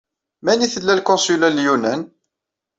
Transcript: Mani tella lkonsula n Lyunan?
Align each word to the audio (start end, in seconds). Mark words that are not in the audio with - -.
Mani 0.43 0.67
tella 0.73 0.93
lkonsula 0.99 1.47
n 1.49 1.55
Lyunan? 1.57 2.01